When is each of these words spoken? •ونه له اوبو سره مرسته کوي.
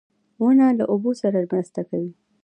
•ونه 0.43 0.67
له 0.77 0.83
اوبو 0.91 1.11
سره 1.21 1.39
مرسته 1.51 1.81
کوي. 1.89 2.11